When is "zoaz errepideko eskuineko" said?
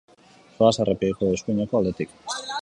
0.55-1.81